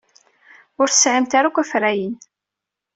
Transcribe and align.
Ur 0.81 0.87
tesɛimt 0.89 1.31
ara 1.39 1.47
akk 1.49 1.57
afrayen. 1.61 2.15